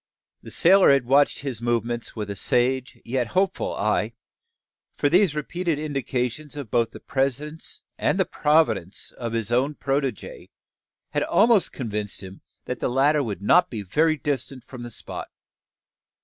The 0.41 0.49
sailor 0.49 0.89
had 0.89 1.05
watched 1.05 1.41
his 1.41 1.61
movements 1.61 2.15
with 2.15 2.31
a 2.31 2.35
sage 2.35 2.99
yet 3.05 3.27
hopeful 3.37 3.75
eye: 3.75 4.13
for 4.95 5.09
these 5.09 5.35
repeated 5.35 5.77
indications 5.77 6.55
of 6.55 6.71
both 6.71 6.89
the 6.89 6.99
presence 6.99 7.83
and 7.99 8.19
providence 8.31 9.11
of 9.11 9.33
his 9.33 9.51
own 9.51 9.75
protege 9.75 10.49
had 11.11 11.21
almost 11.21 11.71
convinced 11.71 12.23
him 12.23 12.41
that 12.65 12.79
the 12.79 12.89
latter 12.89 13.21
would 13.21 13.43
not 13.43 13.69
be 13.69 13.83
very 13.83 14.17
distant 14.17 14.63
from 14.63 14.81
the 14.81 14.89
spot. 14.89 15.27